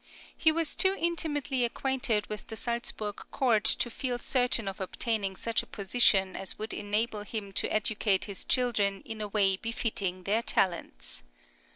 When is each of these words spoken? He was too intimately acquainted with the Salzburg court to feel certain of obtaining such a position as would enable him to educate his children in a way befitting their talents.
He 0.35 0.51
was 0.51 0.75
too 0.75 0.95
intimately 0.99 1.63
acquainted 1.63 2.25
with 2.25 2.47
the 2.47 2.57
Salzburg 2.57 3.23
court 3.29 3.63
to 3.65 3.91
feel 3.91 4.17
certain 4.17 4.67
of 4.67 4.81
obtaining 4.81 5.35
such 5.35 5.61
a 5.61 5.67
position 5.67 6.35
as 6.35 6.57
would 6.57 6.73
enable 6.73 7.21
him 7.21 7.51
to 7.51 7.71
educate 7.71 8.25
his 8.25 8.43
children 8.43 9.03
in 9.05 9.21
a 9.21 9.27
way 9.27 9.57
befitting 9.57 10.23
their 10.23 10.41
talents. 10.41 11.21